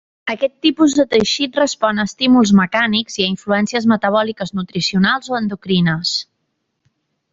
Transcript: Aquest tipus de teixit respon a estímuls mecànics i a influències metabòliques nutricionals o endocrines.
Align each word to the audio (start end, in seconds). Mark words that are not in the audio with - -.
Aquest 0.33 0.53
tipus 0.65 0.93
de 0.99 1.03
teixit 1.11 1.59
respon 1.59 2.03
a 2.03 2.05
estímuls 2.09 2.53
mecànics 2.61 3.17
i 3.21 3.25
a 3.25 3.27
influències 3.33 3.87
metabòliques 3.95 4.55
nutricionals 4.61 5.31
o 5.35 5.41
endocrines. 5.41 6.17